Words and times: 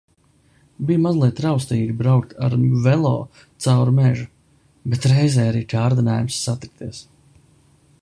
Bija 0.85 1.01
mazliet 1.01 1.41
raustīgi 1.45 1.97
braukt 1.99 2.33
ar 2.47 2.57
velo 2.87 3.13
caur 3.67 3.93
mežu, 4.01 4.27
bet 4.95 5.09
reizē 5.15 5.49
arī 5.53 5.65
kārdinājums 5.77 6.45
satikties. 6.49 7.09